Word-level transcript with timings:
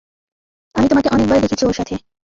আমি 0.75 0.87
তোমাকে 0.87 1.09
অনেকবার 1.09 1.37
দেখেছি 1.41 1.63
ওর 1.65 1.75
সাথে। 1.79 1.95